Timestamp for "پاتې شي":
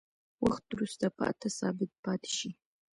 2.03-2.49